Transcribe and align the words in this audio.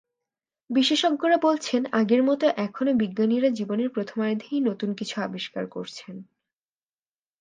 বিশেষজ্ঞরা 0.69 1.37
বলছেন, 1.37 1.81
আগের 1.91 2.21
মতো 2.23 2.45
এখনো 2.57 2.91
বিজ্ঞানীরা 2.93 3.49
জীবনের 3.49 3.89
প্রথমার্ধেই 3.89 4.59
নতুন 4.59 4.89
কিছু 4.93 5.15
আবিষ্কার 5.21 5.65
করছেন। 5.67 6.15